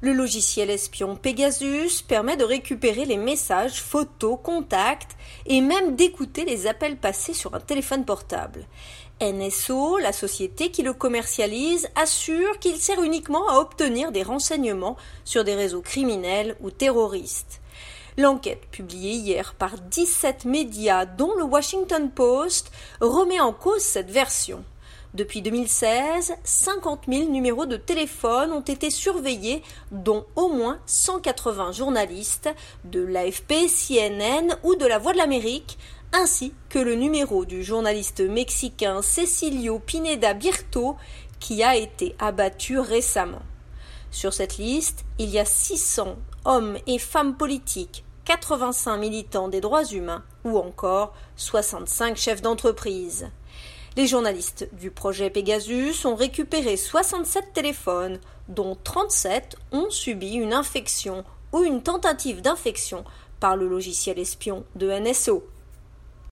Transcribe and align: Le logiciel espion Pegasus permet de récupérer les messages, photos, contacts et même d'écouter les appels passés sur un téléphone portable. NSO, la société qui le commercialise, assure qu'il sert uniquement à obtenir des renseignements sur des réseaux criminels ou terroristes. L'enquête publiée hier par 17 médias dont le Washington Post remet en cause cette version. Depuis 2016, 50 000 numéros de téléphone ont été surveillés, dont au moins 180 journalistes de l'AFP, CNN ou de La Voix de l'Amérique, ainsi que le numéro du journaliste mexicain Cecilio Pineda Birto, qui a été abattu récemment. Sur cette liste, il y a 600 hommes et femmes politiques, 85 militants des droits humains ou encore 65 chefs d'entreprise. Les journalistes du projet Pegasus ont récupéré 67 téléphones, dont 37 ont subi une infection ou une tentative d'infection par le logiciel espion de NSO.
Le 0.00 0.12
logiciel 0.12 0.70
espion 0.70 1.16
Pegasus 1.16 2.02
permet 2.06 2.36
de 2.36 2.44
récupérer 2.44 3.04
les 3.04 3.16
messages, 3.16 3.80
photos, 3.80 4.38
contacts 4.42 5.16
et 5.46 5.60
même 5.60 5.96
d'écouter 5.96 6.44
les 6.44 6.66
appels 6.66 6.96
passés 6.96 7.32
sur 7.32 7.54
un 7.54 7.60
téléphone 7.60 8.04
portable. 8.04 8.66
NSO, 9.22 9.98
la 9.98 10.12
société 10.12 10.70
qui 10.70 10.82
le 10.82 10.92
commercialise, 10.92 11.88
assure 11.94 12.58
qu'il 12.58 12.76
sert 12.76 13.02
uniquement 13.02 13.48
à 13.48 13.58
obtenir 13.58 14.12
des 14.12 14.22
renseignements 14.22 14.96
sur 15.24 15.44
des 15.44 15.54
réseaux 15.54 15.82
criminels 15.82 16.56
ou 16.60 16.70
terroristes. 16.70 17.60
L'enquête 18.18 18.66
publiée 18.70 19.14
hier 19.14 19.54
par 19.54 19.78
17 19.78 20.44
médias 20.44 21.04
dont 21.06 21.34
le 21.36 21.44
Washington 21.44 22.10
Post 22.10 22.70
remet 23.00 23.40
en 23.40 23.52
cause 23.52 23.82
cette 23.82 24.10
version. 24.10 24.64
Depuis 25.14 25.42
2016, 25.42 26.34
50 26.42 27.02
000 27.08 27.30
numéros 27.30 27.66
de 27.66 27.76
téléphone 27.76 28.50
ont 28.50 28.60
été 28.60 28.90
surveillés, 28.90 29.62
dont 29.92 30.26
au 30.34 30.48
moins 30.48 30.80
180 30.86 31.70
journalistes 31.70 32.50
de 32.82 33.00
l'AFP, 33.00 33.68
CNN 33.68 34.56
ou 34.64 34.74
de 34.74 34.84
La 34.86 34.98
Voix 34.98 35.12
de 35.12 35.18
l'Amérique, 35.18 35.78
ainsi 36.12 36.52
que 36.68 36.80
le 36.80 36.96
numéro 36.96 37.44
du 37.44 37.62
journaliste 37.62 38.22
mexicain 38.22 39.02
Cecilio 39.02 39.78
Pineda 39.78 40.34
Birto, 40.34 40.96
qui 41.38 41.62
a 41.62 41.76
été 41.76 42.16
abattu 42.18 42.80
récemment. 42.80 43.42
Sur 44.10 44.34
cette 44.34 44.58
liste, 44.58 45.04
il 45.20 45.30
y 45.30 45.38
a 45.38 45.44
600 45.44 46.16
hommes 46.44 46.76
et 46.88 46.98
femmes 46.98 47.36
politiques, 47.36 48.04
85 48.24 48.96
militants 48.96 49.46
des 49.46 49.60
droits 49.60 49.84
humains 49.84 50.24
ou 50.44 50.58
encore 50.58 51.14
65 51.36 52.16
chefs 52.16 52.42
d'entreprise. 52.42 53.28
Les 53.96 54.08
journalistes 54.08 54.68
du 54.72 54.90
projet 54.90 55.30
Pegasus 55.30 56.04
ont 56.04 56.16
récupéré 56.16 56.76
67 56.76 57.52
téléphones, 57.54 58.18
dont 58.48 58.76
37 58.82 59.56
ont 59.70 59.88
subi 59.88 60.34
une 60.34 60.52
infection 60.52 61.24
ou 61.52 61.62
une 61.62 61.80
tentative 61.80 62.42
d'infection 62.42 63.04
par 63.38 63.56
le 63.56 63.68
logiciel 63.68 64.18
espion 64.18 64.64
de 64.74 64.90
NSO. 64.90 65.46